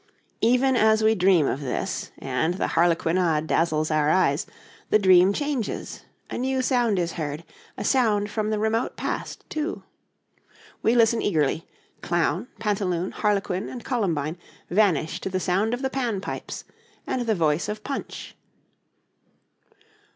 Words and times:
Even 0.41 0.75
as 0.75 1.03
we 1.03 1.13
dream 1.13 1.45
of 1.45 1.61
this, 1.61 2.09
and 2.17 2.55
the 2.55 2.69
harlequinade 2.69 3.45
dazzles 3.45 3.91
our 3.91 4.09
eyes, 4.09 4.47
the 4.89 4.97
dream 4.97 5.31
changes 5.31 6.05
a 6.27 6.39
new 6.39 6.59
sound 6.63 6.97
is 6.97 7.11
heard, 7.11 7.43
a 7.77 7.83
sound 7.83 8.31
from 8.31 8.49
the 8.49 8.57
remote 8.57 8.95
past, 8.97 9.45
too. 9.47 9.83
We 10.81 10.95
listen 10.95 11.21
eagerly, 11.21 11.67
clown, 12.01 12.47
pantaloon, 12.57 13.11
harlequin, 13.11 13.69
and 13.69 13.85
columbine 13.85 14.39
vanish 14.71 15.21
to 15.21 15.29
the 15.29 15.39
sound 15.39 15.71
of 15.71 15.83
the 15.83 15.89
pan 15.91 16.19
pipes 16.19 16.63
and 17.05 17.21
the 17.27 17.35
voice 17.35 17.69
of 17.69 17.83
Punch. 17.83 18.35